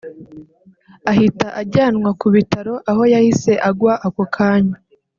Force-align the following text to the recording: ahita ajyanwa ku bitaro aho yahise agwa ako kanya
ahita 1.11 1.47
ajyanwa 1.61 2.09
ku 2.19 2.27
bitaro 2.35 2.73
aho 2.89 3.01
yahise 3.13 3.51
agwa 3.69 3.93
ako 4.07 4.23
kanya 4.35 4.75